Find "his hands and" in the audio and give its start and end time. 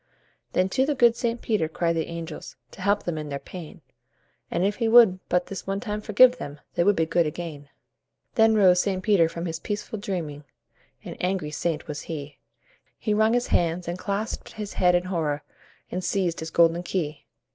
13.33-13.99